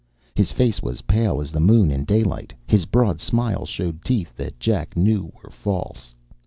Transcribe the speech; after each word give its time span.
His 0.33 0.51
face 0.51 0.81
was 0.81 1.03
pale 1.03 1.41
as 1.41 1.51
the 1.51 1.59
moon 1.59 1.91
in 1.91 2.05
daylight. 2.05 2.53
His 2.65 2.87
broad 2.87 3.19
smile 3.19 3.67
showed 3.67 4.03
teeth 4.03 4.35
that 4.35 4.59
Jack 4.59 4.97
knew 4.97 5.31
were 5.43 5.51
false. 5.51 6.15